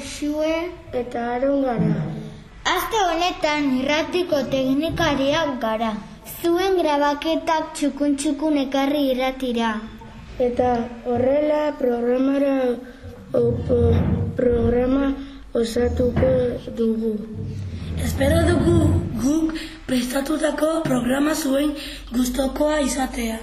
[0.00, 1.94] Joxue eta Aron gara.
[2.64, 5.90] Aste honetan irratiko teknikariak gara.
[6.42, 9.74] Zuen grabaketak txukun txukun ekarri irratira.
[10.40, 10.70] Eta
[11.04, 12.54] horrela programara
[13.36, 13.42] o,
[13.76, 13.92] o-
[14.40, 15.12] programa
[15.52, 16.32] osatuko
[16.80, 17.12] dugu.
[18.00, 18.78] Espero dugu
[19.24, 19.52] guk
[19.86, 21.74] prestatutako programa zuen
[22.16, 23.36] gustokoa izatea.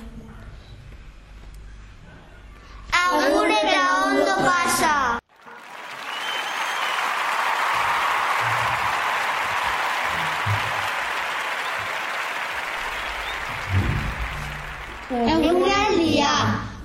[15.08, 16.30] Eguraldia,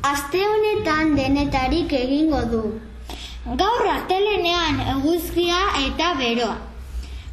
[0.07, 2.61] aste honetan denetarik egingo du.
[3.59, 6.55] Gaur astelenean eguzkia eta beroa.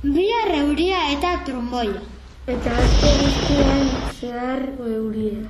[0.01, 2.01] Bihar euria eta trumboia.
[2.49, 3.85] Eta aste guztian
[4.17, 5.45] zehar euria.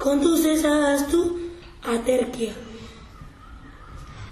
[0.00, 1.20] Kontuz ezagaztu
[1.96, 2.56] aterkia.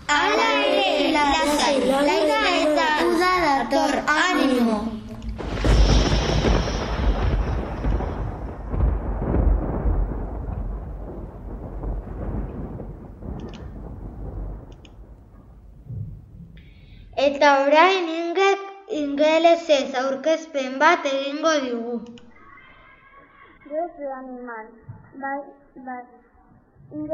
[0.09, 1.77] Hala ere, lasai,
[17.17, 21.97] Eta orain ingek ingelesez aurkezpen bat egingo digu.
[23.67, 24.67] This animal
[25.19, 25.39] by
[25.87, 26.03] by
[26.93, 27.13] Inge.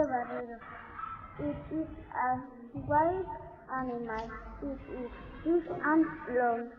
[1.38, 2.40] It is a
[2.88, 3.26] wild
[3.72, 4.30] animal.
[4.62, 5.10] It is
[5.44, 6.70] big and long.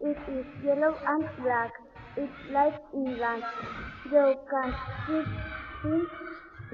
[0.00, 1.72] It is yellow and black.
[2.16, 3.42] It lives in land.
[4.04, 4.74] You can
[5.06, 5.22] see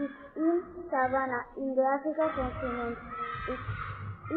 [0.02, 2.98] it in savanna in the Africa continent.
[3.48, 3.60] It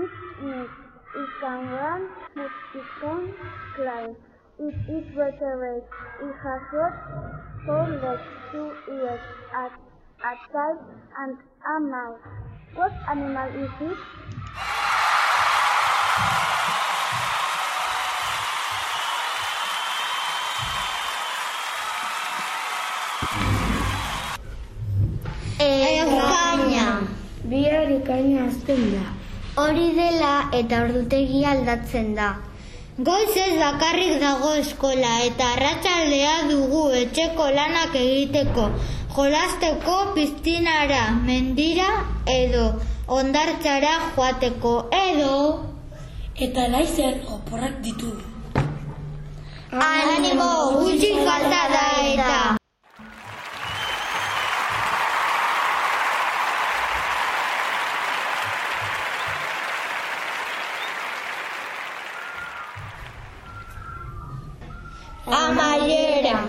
[0.02, 0.85] eats meat.
[1.16, 3.34] It can run, but it can
[3.76, 4.16] climb.
[4.60, 5.88] It eats vertebrates.
[6.22, 6.94] It has got
[7.66, 8.22] four legs,
[8.52, 9.22] two ears,
[9.56, 9.64] a,
[10.28, 10.78] a tail,
[11.18, 12.20] and a mouth.
[12.76, 13.98] What animal is it?
[25.60, 27.08] Euskaina.
[27.50, 29.15] Bihar ikaina azten da.
[29.56, 32.26] Hori dela eta ordutegia aldatzen da.
[33.10, 38.66] Goiz ez bakarrik dago eskola eta arratsaldea dugu etxeko lanak egiteko,
[39.16, 41.88] jolasteko piztinara, mendira
[42.36, 42.66] edo
[43.20, 45.40] ondartzara joateko edo
[46.36, 48.28] Eta laizer oporrak ditugu.
[49.72, 50.50] animo
[50.82, 51.75] gutxi falta
[65.26, 66.46] Amaiera.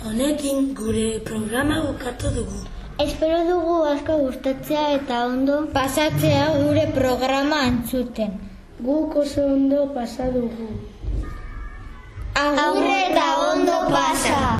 [0.00, 2.60] Honekin gure programa bukatu dugu.
[2.98, 8.32] Espero dugu asko gustatzea eta ondo pasatzea gure programa entzuten.
[8.80, 10.68] Guk oso ondo pasa dugu.
[12.34, 14.58] Agur eta ondo pasa!